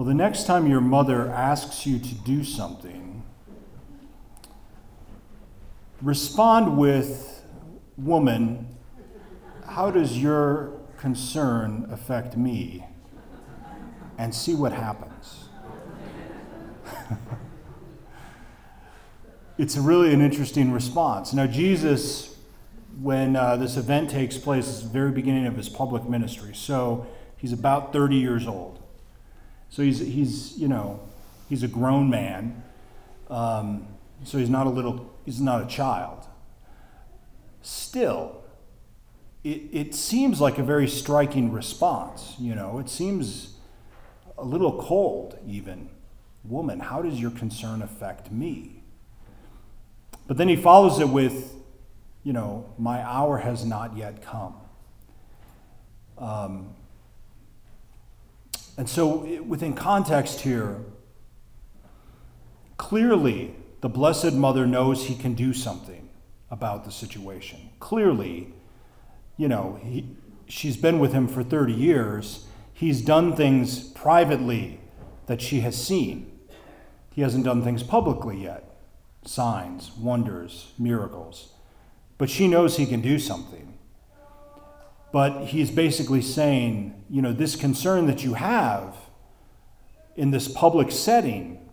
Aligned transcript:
Well, 0.00 0.06
the 0.06 0.14
next 0.14 0.46
time 0.46 0.66
your 0.66 0.80
mother 0.80 1.28
asks 1.28 1.84
you 1.84 1.98
to 1.98 2.14
do 2.14 2.42
something, 2.42 3.22
respond 6.00 6.78
with, 6.78 7.44
Woman, 7.98 8.78
how 9.68 9.90
does 9.90 10.16
your 10.16 10.72
concern 10.96 11.86
affect 11.90 12.34
me? 12.34 12.86
And 14.16 14.34
see 14.34 14.54
what 14.54 14.72
happens. 14.72 15.50
it's 19.58 19.76
really 19.76 20.14
an 20.14 20.22
interesting 20.22 20.72
response. 20.72 21.34
Now, 21.34 21.46
Jesus, 21.46 22.38
when 23.02 23.36
uh, 23.36 23.56
this 23.56 23.76
event 23.76 24.08
takes 24.08 24.38
place, 24.38 24.66
is 24.66 24.82
the 24.82 24.88
very 24.88 25.10
beginning 25.10 25.44
of 25.44 25.56
his 25.56 25.68
public 25.68 26.08
ministry. 26.08 26.54
So 26.54 27.06
he's 27.36 27.52
about 27.52 27.92
30 27.92 28.16
years 28.16 28.46
old. 28.46 28.79
So 29.70 29.82
he's, 29.82 30.00
he's 30.00 30.58
you 30.58 30.68
know, 30.68 31.00
he's 31.48 31.62
a 31.62 31.68
grown 31.68 32.10
man. 32.10 32.62
Um, 33.28 33.86
so 34.24 34.38
he's 34.38 34.50
not 34.50 34.66
a 34.66 34.70
little, 34.70 35.10
he's 35.24 35.40
not 35.40 35.62
a 35.62 35.66
child. 35.66 36.26
Still, 37.62 38.42
it, 39.44 39.62
it 39.72 39.94
seems 39.94 40.40
like 40.40 40.58
a 40.58 40.62
very 40.62 40.88
striking 40.88 41.52
response. 41.52 42.34
You 42.38 42.54
know, 42.54 42.78
it 42.78 42.90
seems 42.90 43.56
a 44.36 44.44
little 44.44 44.82
cold, 44.82 45.38
even. 45.46 45.88
Woman, 46.44 46.80
how 46.80 47.02
does 47.02 47.20
your 47.20 47.30
concern 47.30 47.82
affect 47.82 48.32
me? 48.32 48.82
But 50.26 50.36
then 50.36 50.48
he 50.48 50.56
follows 50.56 51.00
it 51.00 51.08
with, 51.08 51.54
you 52.24 52.32
know, 52.32 52.72
my 52.78 53.02
hour 53.02 53.38
has 53.38 53.64
not 53.64 53.96
yet 53.96 54.22
come. 54.22 54.54
Um, 56.18 56.74
and 58.80 58.88
so, 58.88 59.42
within 59.42 59.74
context 59.74 60.40
here, 60.40 60.78
clearly 62.78 63.54
the 63.82 63.90
Blessed 63.90 64.32
Mother 64.32 64.66
knows 64.66 65.04
he 65.04 65.14
can 65.14 65.34
do 65.34 65.52
something 65.52 66.08
about 66.50 66.86
the 66.86 66.90
situation. 66.90 67.68
Clearly, 67.78 68.54
you 69.36 69.48
know, 69.48 69.78
he, 69.82 70.16
she's 70.48 70.78
been 70.78 70.98
with 70.98 71.12
him 71.12 71.28
for 71.28 71.42
30 71.42 71.74
years. 71.74 72.46
He's 72.72 73.02
done 73.02 73.36
things 73.36 73.90
privately 73.90 74.80
that 75.26 75.42
she 75.42 75.60
has 75.60 75.76
seen. 75.76 76.40
He 77.10 77.20
hasn't 77.20 77.44
done 77.44 77.62
things 77.62 77.82
publicly 77.82 78.44
yet 78.44 78.64
signs, 79.26 79.90
wonders, 79.98 80.72
miracles. 80.78 81.52
But 82.16 82.30
she 82.30 82.48
knows 82.48 82.78
he 82.78 82.86
can 82.86 83.02
do 83.02 83.18
something. 83.18 83.74
But 85.12 85.46
he's 85.46 85.70
basically 85.70 86.22
saying, 86.22 87.02
you 87.08 87.20
know, 87.20 87.32
this 87.32 87.56
concern 87.56 88.06
that 88.06 88.22
you 88.22 88.34
have 88.34 88.96
in 90.16 90.30
this 90.30 90.48
public 90.48 90.90
setting, 90.92 91.68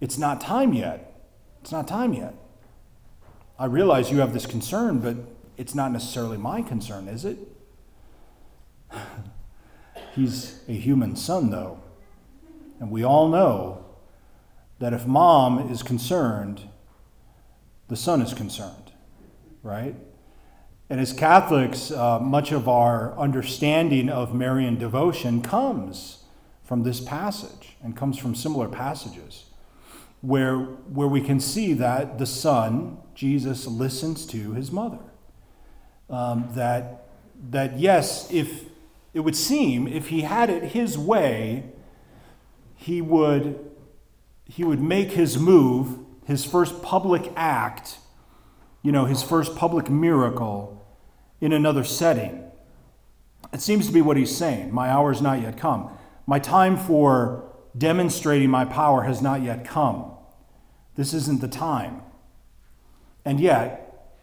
it's 0.00 0.18
not 0.18 0.40
time 0.40 0.72
yet. 0.72 1.22
It's 1.62 1.72
not 1.72 1.88
time 1.88 2.12
yet. 2.12 2.34
I 3.58 3.66
realize 3.66 4.10
you 4.10 4.18
have 4.18 4.34
this 4.34 4.46
concern, 4.46 4.98
but 4.98 5.16
it's 5.56 5.74
not 5.74 5.92
necessarily 5.92 6.36
my 6.36 6.60
concern, 6.60 7.08
is 7.08 7.24
it? 7.24 7.38
He's 10.14 10.60
a 10.68 10.72
human 10.72 11.16
son, 11.16 11.50
though. 11.50 11.80
And 12.80 12.90
we 12.90 13.04
all 13.04 13.28
know 13.28 13.84
that 14.78 14.92
if 14.92 15.06
mom 15.06 15.70
is 15.70 15.82
concerned, 15.82 16.68
the 17.88 17.96
son 17.96 18.20
is 18.20 18.34
concerned, 18.34 18.92
right? 19.62 19.94
And 20.90 21.00
as 21.00 21.12
Catholics, 21.12 21.90
uh, 21.90 22.18
much 22.20 22.52
of 22.52 22.68
our 22.68 23.18
understanding 23.18 24.08
of 24.08 24.34
Marian 24.34 24.78
devotion 24.78 25.40
comes 25.40 26.24
from 26.62 26.82
this 26.82 27.00
passage 27.00 27.76
and 27.82 27.96
comes 27.96 28.18
from 28.18 28.34
similar 28.34 28.68
passages 28.68 29.46
where, 30.20 30.58
where 30.58 31.08
we 31.08 31.20
can 31.20 31.40
see 31.40 31.72
that 31.74 32.18
the 32.18 32.26
son, 32.26 32.98
Jesus, 33.14 33.66
listens 33.66 34.26
to 34.26 34.52
his 34.52 34.70
mother. 34.72 34.98
Um, 36.08 36.48
that, 36.52 37.08
that, 37.50 37.78
yes, 37.78 38.30
if 38.30 38.64
it 39.14 39.20
would 39.20 39.36
seem 39.36 39.86
if 39.86 40.08
he 40.08 40.22
had 40.22 40.50
it 40.50 40.72
his 40.72 40.98
way, 40.98 41.64
he 42.74 43.00
would 43.00 43.70
he 44.46 44.62
would 44.62 44.80
make 44.80 45.12
his 45.12 45.38
move, 45.38 45.98
his 46.26 46.44
first 46.44 46.82
public 46.82 47.32
act, 47.34 47.98
you 48.82 48.92
know, 48.92 49.06
his 49.06 49.22
first 49.22 49.56
public 49.56 49.88
miracle 49.88 50.73
in 51.44 51.52
another 51.52 51.84
setting. 51.84 52.42
It 53.52 53.60
seems 53.60 53.86
to 53.86 53.92
be 53.92 54.00
what 54.00 54.16
he's 54.16 54.34
saying. 54.34 54.72
My 54.72 54.88
hour 54.88 55.12
has 55.12 55.20
not 55.20 55.42
yet 55.42 55.58
come. 55.58 55.90
My 56.26 56.38
time 56.38 56.78
for 56.78 57.52
demonstrating 57.76 58.48
my 58.48 58.64
power 58.64 59.02
has 59.02 59.20
not 59.20 59.42
yet 59.42 59.62
come. 59.62 60.10
This 60.96 61.12
isn't 61.12 61.42
the 61.42 61.48
time. 61.48 62.00
And 63.26 63.38
yet, 63.38 64.16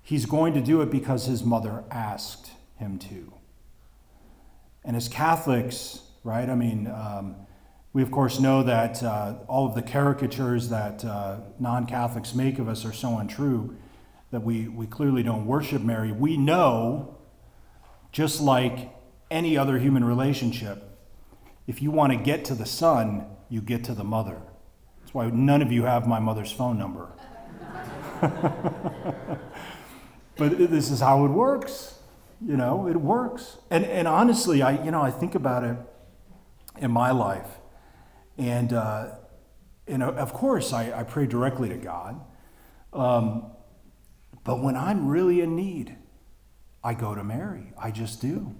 he's 0.00 0.24
going 0.24 0.54
to 0.54 0.62
do 0.62 0.80
it 0.80 0.90
because 0.90 1.26
his 1.26 1.44
mother 1.44 1.84
asked 1.90 2.52
him 2.76 2.98
to. 3.00 3.34
And 4.82 4.96
as 4.96 5.08
Catholics, 5.08 6.00
right, 6.24 6.48
I 6.48 6.54
mean, 6.54 6.86
um, 6.86 7.36
we, 7.92 8.00
of 8.00 8.10
course, 8.10 8.40
know 8.40 8.62
that 8.62 9.02
uh, 9.02 9.34
all 9.46 9.66
of 9.66 9.74
the 9.74 9.82
caricatures 9.82 10.70
that 10.70 11.04
uh, 11.04 11.40
non 11.60 11.84
Catholics 11.84 12.34
make 12.34 12.58
of 12.58 12.66
us 12.66 12.86
are 12.86 12.94
so 12.94 13.18
untrue 13.18 13.76
that 14.30 14.40
we, 14.40 14.68
we 14.68 14.86
clearly 14.86 15.22
don't 15.22 15.46
worship 15.46 15.82
Mary. 15.82 16.12
We 16.12 16.36
know, 16.36 17.18
just 18.12 18.40
like 18.40 18.94
any 19.30 19.56
other 19.56 19.78
human 19.78 20.04
relationship, 20.04 20.82
if 21.66 21.82
you 21.82 21.90
want 21.90 22.12
to 22.12 22.18
get 22.18 22.44
to 22.46 22.54
the 22.54 22.66
son, 22.66 23.26
you 23.48 23.60
get 23.60 23.84
to 23.84 23.94
the 23.94 24.04
mother. 24.04 24.40
That's 25.00 25.14
why 25.14 25.30
none 25.30 25.62
of 25.62 25.70
you 25.72 25.84
have 25.84 26.06
my 26.06 26.18
mother's 26.18 26.52
phone 26.52 26.78
number. 26.78 27.08
but 30.36 30.58
this 30.58 30.90
is 30.90 31.00
how 31.00 31.24
it 31.24 31.28
works. 31.28 31.98
You 32.44 32.56
know, 32.56 32.86
it 32.86 32.96
works. 32.96 33.58
And, 33.70 33.84
and 33.84 34.06
honestly, 34.06 34.62
I, 34.62 34.82
you 34.84 34.90
know, 34.90 35.02
I 35.02 35.10
think 35.10 35.34
about 35.34 35.64
it 35.64 35.76
in 36.78 36.90
my 36.90 37.10
life. 37.10 37.48
And, 38.36 38.72
uh, 38.72 39.12
and 39.86 40.02
uh, 40.02 40.12
of 40.12 40.32
course, 40.32 40.72
I, 40.72 41.00
I 41.00 41.02
pray 41.04 41.26
directly 41.26 41.68
to 41.70 41.76
God. 41.76 42.20
Um, 42.92 43.50
but 44.46 44.62
when 44.62 44.76
I'm 44.76 45.08
really 45.08 45.40
in 45.40 45.56
need, 45.56 45.96
I 46.82 46.94
go 46.94 47.16
to 47.16 47.24
Mary. 47.24 47.72
I 47.76 47.90
just 47.90 48.22
do. 48.22 48.54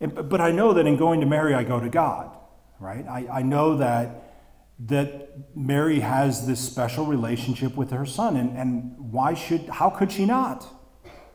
But 0.00 0.40
I 0.40 0.50
know 0.50 0.72
that 0.72 0.84
in 0.84 0.96
going 0.96 1.20
to 1.20 1.26
Mary, 1.26 1.54
I 1.54 1.62
go 1.62 1.78
to 1.78 1.88
God, 1.88 2.36
right? 2.80 3.06
I, 3.06 3.28
I 3.30 3.42
know 3.42 3.76
that, 3.76 4.34
that 4.80 5.56
Mary 5.56 6.00
has 6.00 6.44
this 6.46 6.58
special 6.58 7.06
relationship 7.06 7.76
with 7.76 7.92
her 7.92 8.04
son. 8.04 8.36
And, 8.36 8.58
and 8.58 9.12
why 9.12 9.34
should, 9.34 9.68
how 9.68 9.90
could 9.90 10.10
she 10.10 10.26
not? 10.26 10.66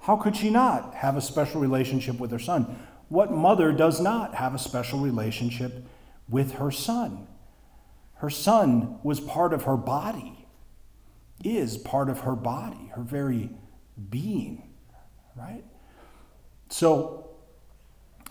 How 0.01 0.17
could 0.17 0.35
she 0.35 0.49
not 0.49 0.93
have 0.95 1.15
a 1.15 1.21
special 1.21 1.61
relationship 1.61 2.19
with 2.19 2.31
her 2.31 2.39
son? 2.39 2.77
What 3.07 3.31
mother 3.31 3.71
does 3.71 4.01
not 4.01 4.35
have 4.35 4.53
a 4.53 4.59
special 4.59 4.99
relationship 4.99 5.85
with 6.27 6.55
her 6.55 6.71
son? 6.71 7.27
Her 8.15 8.29
son 8.29 8.99
was 9.01 9.21
part 9.21 9.53
of 9.53 9.63
her 9.63 9.77
body, 9.77 10.34
is 11.43 11.77
part 11.77 12.09
of 12.09 12.21
her 12.21 12.35
body, 12.35 12.91
her 12.95 13.01
very 13.01 13.49
being, 14.09 14.73
right? 15.35 15.63
So, 16.69 17.29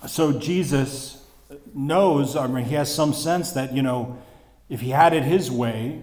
so 0.07 0.39
Jesus 0.39 1.25
knows, 1.75 2.37
I 2.37 2.47
mean, 2.47 2.65
he 2.65 2.75
has 2.75 2.93
some 2.93 3.13
sense 3.13 3.53
that, 3.53 3.73
you 3.73 3.83
know, 3.83 4.19
if 4.69 4.81
he 4.81 4.91
had 4.91 5.13
it 5.13 5.23
his 5.23 5.51
way, 5.51 6.03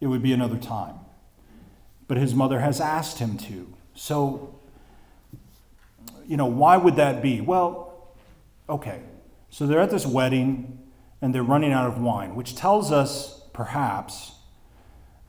it 0.00 0.06
would 0.06 0.22
be 0.22 0.32
another 0.32 0.56
time. 0.56 0.94
But 2.08 2.16
his 2.16 2.34
mother 2.34 2.60
has 2.60 2.80
asked 2.80 3.18
him 3.18 3.36
to. 3.38 3.72
So, 3.94 4.58
you 6.26 6.36
know, 6.36 6.46
why 6.46 6.76
would 6.76 6.96
that 6.96 7.22
be? 7.22 7.40
Well, 7.40 8.14
okay. 8.68 9.02
So 9.50 9.66
they're 9.66 9.80
at 9.80 9.90
this 9.90 10.06
wedding 10.06 10.78
and 11.20 11.34
they're 11.34 11.42
running 11.42 11.72
out 11.72 11.86
of 11.86 12.00
wine, 12.00 12.34
which 12.34 12.54
tells 12.54 12.90
us, 12.90 13.42
perhaps, 13.52 14.32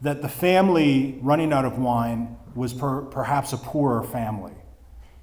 that 0.02 0.22
the 0.22 0.30
family 0.30 1.20
running 1.22 1.54
out 1.54 1.66
of 1.66 1.78
wine 1.78 2.38
was 2.56 2.74
per, 2.74 3.02
perhaps 3.04 3.54
a 3.54 3.58
poorer 3.58 4.04
family. 4.04 4.54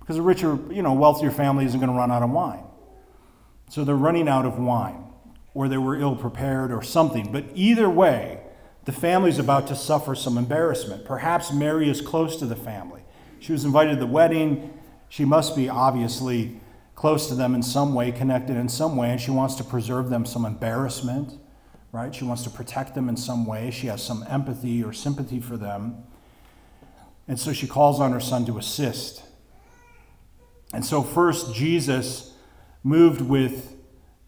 Because 0.01 0.17
a 0.17 0.23
richer, 0.23 0.59
you 0.71 0.83
know, 0.83 0.95
wealthier 0.95 1.31
family 1.31 1.65
isn't 1.65 1.79
going 1.79 1.91
to 1.91 1.97
run 1.97 2.11
out 2.11 2.23
of 2.23 2.31
wine. 2.31 2.65
So 3.69 3.85
they're 3.85 3.95
running 3.95 4.29
out 4.29 4.47
of 4.47 4.59
wine, 4.59 5.05
or 5.53 5.69
they 5.69 5.77
were 5.77 5.97
ill 5.97 6.17
prepared, 6.17 6.73
or 6.73 6.83
something. 6.83 7.31
But 7.31 7.45
either 7.55 7.91
way, 7.91 8.41
the 8.85 8.93
family's 8.93 9.39
about 9.39 9.67
to 9.67 9.77
suffer 9.77 10.15
some 10.15 10.39
embarrassment. 10.39 11.05
Perhaps 11.05 11.53
Mary 11.53 11.91
is 11.91 12.01
close 12.01 12.37
to 12.37 12.47
the 12.47 12.57
family. 12.57 13.03
She 13.39 13.53
was 13.53 13.65
invited 13.65 13.95
to 13.95 14.01
the 14.01 14.07
wedding. 14.07 14.73
She 15.11 15.27
must 15.27 15.55
be 15.55 15.69
obviously 15.69 16.61
close 16.95 17.29
to 17.29 17.35
them 17.35 17.55
in 17.55 17.63
some 17.63 17.95
way, 17.95 18.11
connected 18.11 18.57
in 18.57 18.69
some 18.69 18.97
way, 18.97 19.11
and 19.11 19.21
she 19.21 19.31
wants 19.31 19.57
to 19.57 19.65
preserve 19.65 20.09
them 20.09 20.25
some 20.25 20.45
embarrassment, 20.45 21.39
right? 21.93 22.15
She 22.15 22.25
wants 22.25 22.43
to 22.45 22.51
protect 22.51 22.95
them 22.95 23.09
in 23.09 23.17
some 23.17 23.47
way. 23.47 23.71
She 23.71 23.87
has 23.87 24.03
some 24.03 24.25
empathy 24.29 24.83
or 24.83 24.93
sympathy 24.93 25.41
for 25.41 25.57
them. 25.57 26.05
And 27.27 27.39
so 27.39 27.53
she 27.53 27.67
calls 27.67 28.01
on 28.01 28.13
her 28.13 28.21
son 28.21 28.47
to 28.47 28.59
assist. 28.59 29.23
And 30.73 30.85
so, 30.85 31.03
first, 31.03 31.55
Jesus 31.55 32.35
moved 32.83 33.21
with 33.21 33.77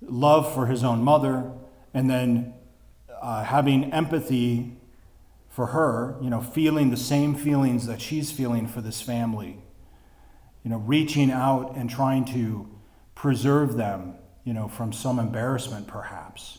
love 0.00 0.52
for 0.52 0.66
his 0.66 0.82
own 0.82 1.02
mother, 1.02 1.52
and 1.92 2.08
then 2.08 2.54
uh, 3.20 3.44
having 3.44 3.92
empathy 3.92 4.76
for 5.48 5.66
her, 5.66 6.16
you 6.22 6.30
know, 6.30 6.40
feeling 6.40 6.90
the 6.90 6.96
same 6.96 7.34
feelings 7.34 7.86
that 7.86 8.00
she's 8.00 8.30
feeling 8.30 8.66
for 8.66 8.80
this 8.80 9.02
family, 9.02 9.58
you 10.62 10.70
know, 10.70 10.78
reaching 10.78 11.30
out 11.30 11.76
and 11.76 11.90
trying 11.90 12.24
to 12.24 12.68
preserve 13.14 13.76
them, 13.76 14.14
you 14.44 14.54
know, 14.54 14.68
from 14.68 14.92
some 14.92 15.18
embarrassment 15.18 15.86
perhaps. 15.86 16.58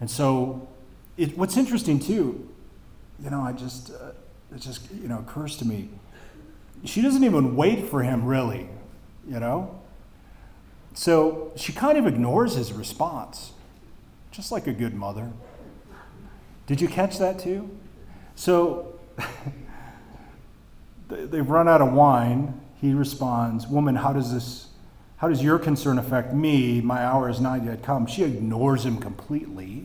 And 0.00 0.10
so, 0.10 0.66
it, 1.16 1.36
what's 1.36 1.56
interesting 1.56 2.00
too, 2.00 2.48
you 3.22 3.30
know, 3.30 3.42
I 3.42 3.52
just, 3.52 3.90
uh, 3.90 4.12
it 4.54 4.60
just, 4.60 4.90
you 4.92 5.08
know, 5.08 5.18
occurs 5.18 5.56
to 5.58 5.66
me, 5.66 5.90
she 6.84 7.02
doesn't 7.02 7.22
even 7.24 7.56
wait 7.56 7.88
for 7.88 8.02
him 8.02 8.24
really, 8.24 8.68
you 9.28 9.38
know? 9.38 9.80
So 10.94 11.52
she 11.56 11.72
kind 11.72 11.98
of 11.98 12.06
ignores 12.06 12.54
his 12.54 12.72
response, 12.72 13.52
just 14.30 14.50
like 14.50 14.66
a 14.66 14.72
good 14.72 14.94
mother. 14.94 15.30
Did 16.66 16.80
you 16.80 16.88
catch 16.88 17.18
that 17.18 17.38
too? 17.38 17.70
So 18.34 18.98
they've 21.08 21.48
run 21.48 21.68
out 21.68 21.82
of 21.82 21.92
wine. 21.92 22.60
He 22.80 22.94
responds, 22.94 23.66
Woman, 23.66 23.96
how 23.96 24.12
does 24.12 24.32
this, 24.32 24.68
how 25.18 25.28
does 25.28 25.42
your 25.42 25.58
concern 25.58 25.98
affect 25.98 26.32
me? 26.32 26.80
My 26.80 27.04
hour 27.04 27.28
has 27.28 27.40
not 27.40 27.64
yet 27.64 27.82
come. 27.82 28.06
She 28.06 28.24
ignores 28.24 28.86
him 28.86 28.98
completely 28.98 29.79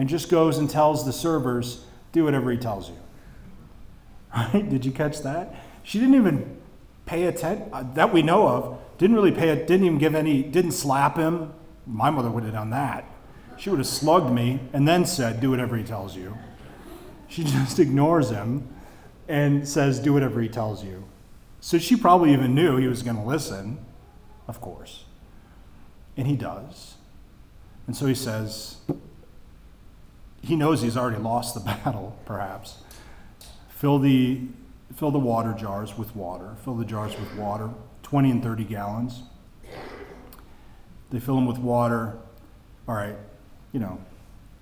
and 0.00 0.08
just 0.08 0.30
goes 0.30 0.56
and 0.56 0.70
tells 0.70 1.04
the 1.04 1.12
servers, 1.12 1.84
Do 2.12 2.24
whatever 2.24 2.50
he 2.50 2.56
tells 2.56 2.88
you. 2.88 2.96
Right? 4.34 4.66
Did 4.66 4.86
you 4.86 4.92
catch 4.92 5.20
that? 5.20 5.54
She 5.82 5.98
didn't 5.98 6.14
even 6.14 6.56
pay 7.04 7.26
attention, 7.26 7.68
uh, 7.70 7.82
that 7.94 8.10
we 8.10 8.22
know 8.22 8.48
of, 8.48 8.78
didn't 8.96 9.14
really 9.14 9.30
pay 9.30 9.50
it, 9.50 9.66
didn't 9.66 9.84
even 9.84 9.98
give 9.98 10.14
any, 10.14 10.42
didn't 10.42 10.72
slap 10.72 11.18
him. 11.18 11.52
My 11.86 12.08
mother 12.08 12.30
would 12.30 12.44
have 12.44 12.54
done 12.54 12.70
that. 12.70 13.04
She 13.58 13.68
would 13.68 13.78
have 13.78 13.86
slugged 13.86 14.32
me 14.32 14.60
and 14.72 14.88
then 14.88 15.04
said, 15.04 15.38
Do 15.38 15.50
whatever 15.50 15.76
he 15.76 15.84
tells 15.84 16.16
you. 16.16 16.34
She 17.28 17.44
just 17.58 17.78
ignores 17.78 18.30
him 18.30 18.68
and 19.28 19.68
says, 19.68 20.00
Do 20.00 20.14
whatever 20.14 20.40
he 20.40 20.48
tells 20.48 20.82
you. 20.82 21.04
So 21.60 21.76
she 21.76 21.94
probably 21.94 22.32
even 22.32 22.54
knew 22.54 22.78
he 22.78 22.86
was 22.86 23.02
going 23.02 23.16
to 23.16 23.22
listen, 23.22 23.84
of 24.48 24.62
course. 24.62 25.04
And 26.16 26.26
he 26.26 26.36
does. 26.36 26.94
And 27.86 27.94
so 27.94 28.06
he 28.06 28.14
says, 28.14 28.78
he 30.42 30.56
knows 30.56 30.82
he's 30.82 30.96
already 30.96 31.18
lost 31.18 31.54
the 31.54 31.60
battle, 31.84 32.16
perhaps. 32.24 32.78
Fill 33.68 33.98
the, 33.98 34.42
fill 34.96 35.10
the 35.10 35.18
water 35.18 35.54
jars 35.54 35.96
with 35.96 36.14
water. 36.14 36.56
Fill 36.64 36.74
the 36.74 36.84
jars 36.84 37.18
with 37.18 37.34
water. 37.36 37.70
20 38.02 38.30
and 38.30 38.42
30 38.42 38.64
gallons. 38.64 39.22
They 41.10 41.20
fill 41.20 41.36
them 41.36 41.46
with 41.46 41.58
water. 41.58 42.16
All 42.88 42.94
right, 42.94 43.16
you 43.72 43.80
know, 43.80 44.00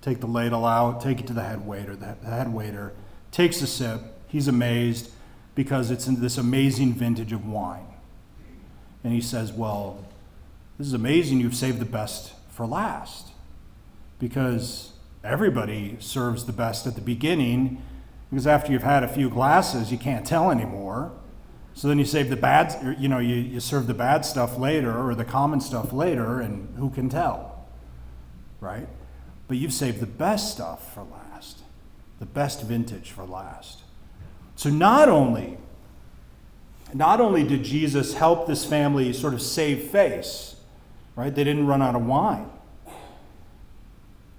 take 0.01 0.19
the 0.19 0.27
ladle 0.27 0.65
out, 0.65 1.01
take 1.01 1.19
it 1.19 1.27
to 1.27 1.33
the 1.33 1.43
head 1.43 1.65
waiter. 1.65 1.95
The 1.95 2.15
head 2.23 2.53
waiter 2.53 2.93
takes 3.31 3.61
a 3.61 3.67
sip. 3.67 4.01
He's 4.27 4.47
amazed 4.47 5.11
because 5.55 5.91
it's 5.91 6.07
in 6.07 6.21
this 6.21 6.37
amazing 6.37 6.93
vintage 6.93 7.31
of 7.31 7.45
wine. 7.47 7.85
And 9.03 9.13
he 9.13 9.21
says, 9.21 9.51
Well, 9.51 10.05
this 10.77 10.87
is 10.87 10.93
amazing. 10.93 11.39
You've 11.39 11.55
saved 11.55 11.79
the 11.79 11.85
best 11.85 12.33
for 12.51 12.65
last. 12.65 13.29
Because 14.19 14.93
everybody 15.23 15.97
serves 15.99 16.45
the 16.45 16.53
best 16.53 16.87
at 16.87 16.95
the 16.95 17.01
beginning, 17.01 17.81
because 18.29 18.47
after 18.47 18.71
you've 18.71 18.83
had 18.83 19.03
a 19.03 19.07
few 19.07 19.29
glasses, 19.29 19.91
you 19.91 19.97
can't 19.97 20.25
tell 20.25 20.51
anymore. 20.51 21.11
So 21.73 21.87
then 21.87 21.97
you 21.97 22.05
save 22.05 22.29
the 22.29 22.35
bad, 22.35 22.97
you 22.99 23.07
know, 23.07 23.19
you, 23.19 23.35
you 23.35 23.59
serve 23.59 23.87
the 23.87 23.93
bad 23.93 24.25
stuff 24.25 24.57
later 24.57 25.07
or 25.07 25.15
the 25.15 25.25
common 25.25 25.61
stuff 25.61 25.93
later, 25.93 26.39
and 26.41 26.75
who 26.77 26.89
can 26.89 27.09
tell? 27.09 27.67
Right? 28.59 28.87
But 29.47 29.57
you've 29.57 29.73
saved 29.73 29.99
the 29.99 30.05
best 30.05 30.51
stuff 30.51 30.93
for 30.93 31.03
last, 31.03 31.59
the 32.19 32.25
best 32.25 32.63
vintage 32.63 33.11
for 33.11 33.23
last. 33.23 33.83
So 34.55 34.69
not 34.69 35.07
only, 35.07 35.57
not 36.93 37.21
only 37.21 37.43
did 37.43 37.63
Jesus 37.63 38.15
help 38.15 38.45
this 38.45 38.65
family 38.65 39.13
sort 39.13 39.33
of 39.33 39.41
save 39.41 39.83
face, 39.83 40.57
right? 41.15 41.33
They 41.33 41.43
didn't 41.43 41.65
run 41.65 41.81
out 41.81 41.95
of 41.95 42.05
wine. 42.05 42.49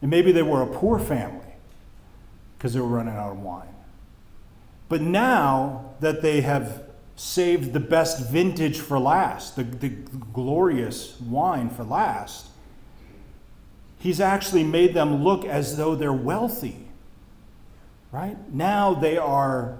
And 0.03 0.11
maybe 0.11 0.33
they 0.33 0.43
were 0.43 0.63
a 0.63 0.67
poor 0.67 0.99
family 0.99 1.55
because 2.57 2.75
they 2.75 2.81
were 2.81 2.87
running 2.87 3.15
out 3.15 3.33
of 3.33 3.39
wine. 3.39 3.75
But 4.89 5.01
now 5.03 5.95
that 6.01 6.23
they 6.23 6.41
have 6.41 6.83
saved 7.21 7.75
the 7.75 7.81
best 7.81 8.31
vintage 8.31 8.79
for 8.79 8.99
last, 8.99 9.55
the, 9.55 9.63
the 9.63 9.91
glorious 9.91 11.21
wine 11.21 11.69
for 11.69 11.85
last. 11.85 12.47
He's 13.99 14.21
actually 14.21 14.65
made 14.65 14.95
them 14.95 15.23
look 15.23 15.45
as 15.45 15.77
though 15.77 15.95
they're 15.95 16.15
wealthy. 16.15 16.89
Right? 18.11 18.39
Now 18.51 18.95
they 18.95 19.19
are, 19.19 19.79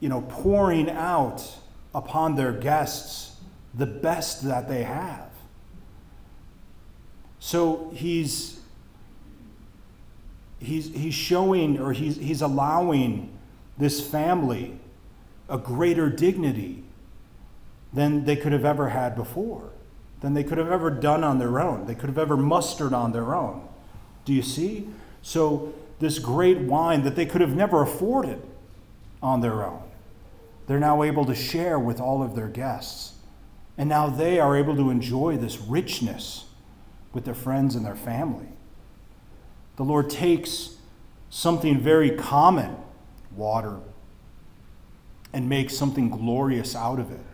you 0.00 0.08
know, 0.08 0.22
pouring 0.22 0.88
out 0.88 1.58
upon 1.94 2.36
their 2.36 2.52
guests 2.52 3.36
the 3.74 3.86
best 3.86 4.44
that 4.44 4.66
they 4.66 4.82
have. 4.82 5.28
So 7.38 7.92
he's 7.94 8.60
he's 10.64 10.92
he's 10.94 11.14
showing 11.14 11.78
or 11.78 11.92
he's 11.92 12.16
he's 12.16 12.42
allowing 12.42 13.36
this 13.78 14.06
family 14.06 14.78
a 15.48 15.58
greater 15.58 16.08
dignity 16.08 16.84
than 17.92 18.24
they 18.24 18.36
could 18.36 18.52
have 18.52 18.64
ever 18.64 18.88
had 18.88 19.14
before, 19.14 19.70
than 20.20 20.34
they 20.34 20.42
could 20.42 20.58
have 20.58 20.70
ever 20.70 20.90
done 20.90 21.22
on 21.22 21.38
their 21.38 21.60
own, 21.60 21.86
they 21.86 21.94
could 21.94 22.08
have 22.08 22.18
ever 22.18 22.36
mustered 22.36 22.92
on 22.92 23.12
their 23.12 23.34
own. 23.34 23.66
Do 24.24 24.32
you 24.32 24.42
see? 24.42 24.88
So, 25.22 25.72
this 26.00 26.18
great 26.18 26.58
wine 26.58 27.04
that 27.04 27.14
they 27.14 27.24
could 27.24 27.40
have 27.40 27.54
never 27.54 27.82
afforded 27.82 28.42
on 29.22 29.40
their 29.40 29.64
own, 29.64 29.82
they're 30.66 30.80
now 30.80 31.02
able 31.02 31.24
to 31.24 31.34
share 31.34 31.78
with 31.78 32.00
all 32.00 32.22
of 32.22 32.34
their 32.34 32.48
guests. 32.48 33.12
And 33.76 33.88
now 33.88 34.08
they 34.08 34.38
are 34.38 34.56
able 34.56 34.76
to 34.76 34.90
enjoy 34.90 35.36
this 35.36 35.58
richness 35.58 36.44
with 37.12 37.24
their 37.24 37.34
friends 37.34 37.74
and 37.74 37.84
their 37.84 37.96
family. 37.96 38.53
The 39.76 39.84
Lord 39.84 40.08
takes 40.08 40.76
something 41.30 41.80
very 41.80 42.10
common, 42.10 42.76
water, 43.34 43.80
and 45.32 45.48
makes 45.48 45.76
something 45.76 46.10
glorious 46.10 46.76
out 46.76 47.00
of 47.00 47.10
it 47.10 47.24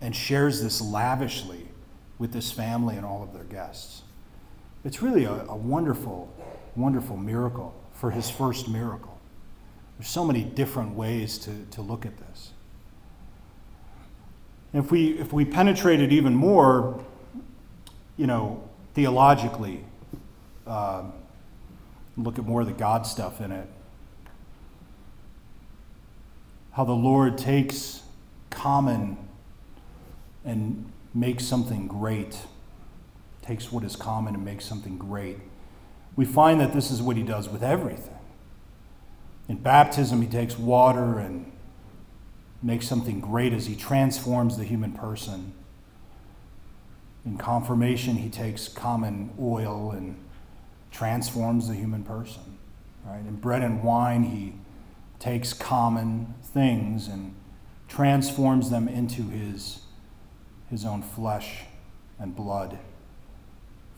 and 0.00 0.16
shares 0.16 0.62
this 0.62 0.80
lavishly 0.80 1.68
with 2.18 2.32
this 2.32 2.50
family 2.50 2.96
and 2.96 3.04
all 3.04 3.22
of 3.22 3.34
their 3.34 3.44
guests. 3.44 4.02
It's 4.84 5.02
really 5.02 5.24
a, 5.24 5.32
a 5.48 5.56
wonderful, 5.56 6.32
wonderful 6.76 7.16
miracle 7.16 7.74
for 7.92 8.10
his 8.10 8.30
first 8.30 8.68
miracle. 8.68 9.18
There's 9.98 10.08
so 10.08 10.24
many 10.24 10.42
different 10.42 10.94
ways 10.94 11.38
to, 11.38 11.52
to 11.72 11.82
look 11.82 12.04
at 12.06 12.16
this. 12.16 12.50
If 14.72 14.90
we, 14.90 15.18
if 15.18 15.32
we 15.32 15.44
penetrate 15.44 16.00
it 16.00 16.12
even 16.12 16.34
more, 16.34 17.04
you 18.16 18.26
know, 18.26 18.68
theologically, 18.94 19.84
um, 20.66 21.12
look 22.16 22.38
at 22.38 22.44
more 22.44 22.60
of 22.60 22.66
the 22.66 22.72
God 22.72 23.06
stuff 23.06 23.40
in 23.40 23.50
it, 23.52 23.68
how 26.72 26.84
the 26.84 26.92
Lord 26.92 27.38
takes 27.38 28.02
common 28.50 29.16
and 30.44 30.90
makes 31.12 31.44
something 31.44 31.86
great, 31.86 32.38
takes 33.42 33.70
what 33.70 33.84
is 33.84 33.96
common 33.96 34.34
and 34.34 34.44
makes 34.44 34.64
something 34.64 34.98
great. 34.98 35.38
We 36.16 36.24
find 36.24 36.60
that 36.60 36.72
this 36.72 36.90
is 36.90 37.02
what 37.02 37.16
he 37.16 37.22
does 37.22 37.48
with 37.48 37.62
everything. 37.62 38.18
In 39.48 39.56
baptism, 39.56 40.22
he 40.22 40.28
takes 40.28 40.58
water 40.58 41.18
and 41.18 41.50
makes 42.62 42.88
something 42.88 43.20
great 43.20 43.52
as 43.52 43.66
he 43.66 43.76
transforms 43.76 44.56
the 44.56 44.64
human 44.64 44.92
person. 44.92 45.52
In 47.26 47.36
confirmation, 47.36 48.16
he 48.16 48.30
takes 48.30 48.68
common 48.68 49.30
oil 49.40 49.90
and 49.90 50.16
transforms 50.94 51.68
the 51.68 51.74
human 51.74 52.04
person. 52.04 52.58
Right? 53.04 53.18
In 53.18 53.36
bread 53.36 53.62
and 53.62 53.82
wine, 53.82 54.22
he 54.22 54.54
takes 55.18 55.52
common 55.52 56.34
things 56.42 57.08
and 57.08 57.34
transforms 57.88 58.70
them 58.70 58.88
into 58.88 59.24
his, 59.24 59.80
his 60.70 60.84
own 60.84 61.02
flesh 61.02 61.64
and 62.18 62.34
blood 62.34 62.78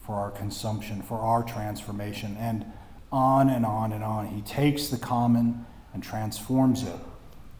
for 0.04 0.16
our 0.16 0.30
consumption, 0.30 1.02
for 1.02 1.18
our 1.18 1.42
transformation, 1.42 2.36
and 2.38 2.64
on 3.12 3.48
and 3.48 3.66
on 3.66 3.92
and 3.92 4.02
on. 4.02 4.28
He 4.28 4.40
takes 4.40 4.88
the 4.88 4.96
common 4.96 5.66
and 5.92 6.02
transforms 6.02 6.82
it 6.82 6.96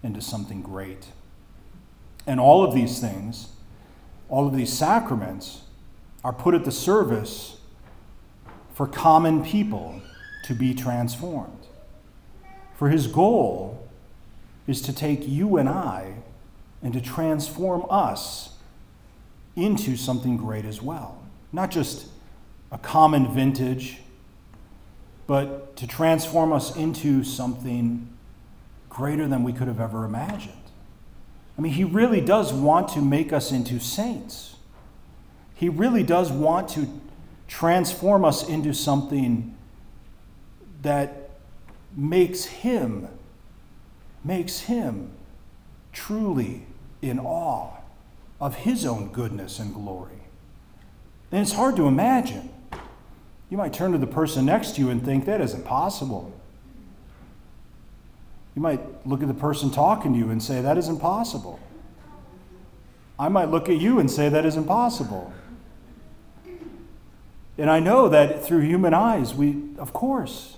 into 0.02 0.20
something 0.20 0.62
great. 0.62 1.06
And 2.26 2.40
all 2.40 2.64
of 2.64 2.74
these 2.74 3.00
things, 3.00 3.48
all 4.28 4.46
of 4.46 4.56
these 4.56 4.72
sacraments, 4.72 5.62
are 6.24 6.32
put 6.32 6.54
at 6.54 6.64
the 6.64 6.72
service 6.72 7.55
for 8.76 8.86
common 8.86 9.42
people 9.42 10.02
to 10.44 10.52
be 10.52 10.74
transformed. 10.74 11.66
For 12.74 12.90
his 12.90 13.06
goal 13.06 13.88
is 14.66 14.82
to 14.82 14.92
take 14.92 15.26
you 15.26 15.56
and 15.56 15.66
I 15.66 16.16
and 16.82 16.92
to 16.92 17.00
transform 17.00 17.86
us 17.88 18.50
into 19.56 19.96
something 19.96 20.36
great 20.36 20.66
as 20.66 20.82
well. 20.82 21.22
not 21.52 21.70
just 21.70 22.08
a 22.70 22.76
common 22.76 23.32
vintage, 23.32 24.00
but 25.26 25.74
to 25.76 25.86
transform 25.86 26.52
us 26.52 26.76
into 26.76 27.24
something 27.24 28.06
greater 28.90 29.26
than 29.26 29.42
we 29.42 29.54
could 29.54 29.68
have 29.68 29.80
ever 29.80 30.04
imagined. 30.04 30.52
I 31.56 31.62
mean, 31.62 31.72
He 31.72 31.84
really 31.84 32.20
does 32.20 32.52
want 32.52 32.88
to 32.90 33.00
make 33.00 33.32
us 33.32 33.52
into 33.52 33.80
saints. 33.80 34.56
He 35.54 35.70
really 35.70 36.02
does 36.02 36.30
want 36.30 36.68
to 36.70 36.86
transform 37.48 38.24
us 38.24 38.48
into 38.48 38.72
something 38.72 39.56
that 40.82 41.30
makes 41.96 42.44
Him, 42.44 43.08
makes 44.24 44.60
Him 44.60 45.10
truly 45.92 46.66
in 47.00 47.18
awe 47.18 47.72
of 48.40 48.56
His 48.56 48.84
own 48.84 49.08
goodness 49.08 49.58
and 49.58 49.72
glory. 49.72 50.20
And 51.32 51.40
it's 51.42 51.52
hard 51.52 51.76
to 51.76 51.86
imagine. 51.86 52.50
You 53.50 53.56
might 53.56 53.72
turn 53.72 53.92
to 53.92 53.98
the 53.98 54.06
person 54.06 54.44
next 54.46 54.74
to 54.76 54.80
you 54.80 54.90
and 54.90 55.04
think 55.04 55.24
that 55.26 55.40
isn't 55.40 55.64
possible. 55.64 56.32
You 58.54 58.62
might 58.62 59.06
look 59.06 59.22
at 59.22 59.28
the 59.28 59.34
person 59.34 59.70
talking 59.70 60.12
to 60.14 60.18
you 60.18 60.30
and 60.30 60.42
say 60.42 60.60
that 60.62 60.78
isn't 60.78 60.98
possible. 60.98 61.60
I 63.18 63.28
might 63.28 63.50
look 63.50 63.68
at 63.68 63.76
you 63.76 63.98
and 63.98 64.10
say 64.10 64.28
that 64.28 64.44
isn't 64.44 64.64
possible. 64.64 65.32
And 67.58 67.70
I 67.70 67.80
know 67.80 68.08
that 68.08 68.44
through 68.44 68.60
human 68.60 68.92
eyes, 68.92 69.34
we, 69.34 69.62
of 69.78 69.92
course, 69.92 70.56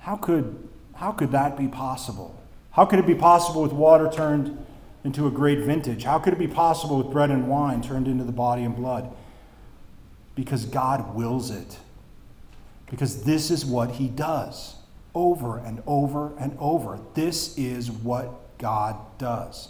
how 0.00 0.16
could, 0.16 0.68
how 0.94 1.12
could 1.12 1.32
that 1.32 1.56
be 1.56 1.66
possible? 1.66 2.40
How 2.72 2.84
could 2.84 2.98
it 2.98 3.06
be 3.06 3.14
possible 3.14 3.62
with 3.62 3.72
water 3.72 4.10
turned 4.10 4.64
into 5.04 5.26
a 5.26 5.30
great 5.30 5.60
vintage? 5.60 6.04
How 6.04 6.18
could 6.18 6.32
it 6.32 6.38
be 6.38 6.48
possible 6.48 6.98
with 6.98 7.10
bread 7.10 7.30
and 7.30 7.48
wine 7.48 7.82
turned 7.82 8.06
into 8.06 8.24
the 8.24 8.32
body 8.32 8.62
and 8.62 8.74
blood? 8.76 9.14
Because 10.34 10.64
God 10.64 11.14
wills 11.14 11.50
it. 11.50 11.78
Because 12.90 13.24
this 13.24 13.50
is 13.50 13.64
what 13.64 13.92
He 13.92 14.08
does 14.08 14.76
over 15.14 15.58
and 15.58 15.82
over 15.86 16.36
and 16.38 16.56
over. 16.58 16.98
This 17.14 17.56
is 17.56 17.90
what 17.90 18.58
God 18.58 18.96
does. 19.18 19.68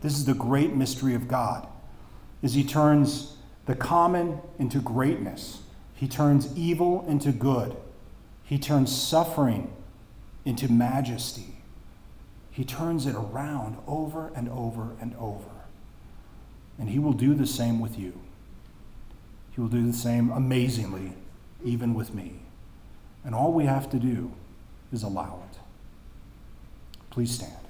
This 0.00 0.14
is 0.14 0.24
the 0.24 0.34
great 0.34 0.74
mystery 0.74 1.14
of 1.14 1.28
God. 1.28 1.66
Is 2.42 2.54
He 2.54 2.64
turns 2.64 3.36
the 3.66 3.74
common 3.74 4.40
into 4.58 4.80
greatness. 4.80 5.62
He 5.94 6.08
turns 6.08 6.56
evil 6.56 7.04
into 7.08 7.32
good. 7.32 7.76
He 8.44 8.58
turns 8.58 8.94
suffering 8.94 9.72
into 10.44 10.70
majesty. 10.70 11.56
He 12.50 12.64
turns 12.64 13.06
it 13.06 13.14
around 13.14 13.78
over 13.86 14.32
and 14.34 14.48
over 14.48 14.96
and 15.00 15.14
over. 15.16 15.50
And 16.78 16.90
He 16.90 16.98
will 16.98 17.12
do 17.12 17.34
the 17.34 17.46
same 17.46 17.80
with 17.80 17.98
you. 17.98 18.20
He 19.52 19.60
will 19.60 19.68
do 19.68 19.86
the 19.86 19.96
same 19.96 20.30
amazingly, 20.30 21.12
even 21.64 21.94
with 21.94 22.14
me. 22.14 22.40
And 23.24 23.34
all 23.34 23.52
we 23.52 23.66
have 23.66 23.88
to 23.90 23.98
do 23.98 24.32
is 24.92 25.02
allow 25.02 25.42
it. 25.50 25.58
Please 27.10 27.30
stand. 27.30 27.61